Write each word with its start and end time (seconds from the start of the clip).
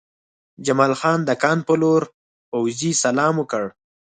جمال 0.65 0.93
خان 0.99 1.19
د 1.25 1.31
کان 1.43 1.57
په 1.67 1.73
لور 1.81 2.01
پوځي 2.49 2.91
سلام 3.03 3.33
وکړ 3.39 3.63